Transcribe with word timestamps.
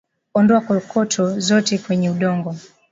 Ondoa 0.33 0.61
kokoto 0.61 1.39
zote 1.39 1.77
kwenye 1.77 2.09
udongo 2.09 2.55